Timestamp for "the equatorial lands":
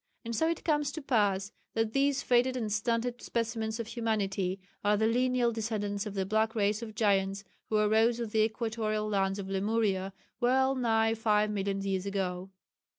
8.29-9.37